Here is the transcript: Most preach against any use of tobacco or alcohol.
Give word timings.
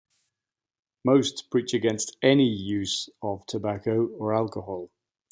Most 1.05 1.51
preach 1.51 1.75
against 1.75 2.17
any 2.23 2.47
use 2.49 3.07
of 3.21 3.45
tobacco 3.45 4.07
or 4.17 4.33
alcohol. 4.33 4.89